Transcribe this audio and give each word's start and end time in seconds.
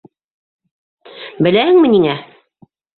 Беләһеңме 1.49 1.95
ниңә? 1.95 2.21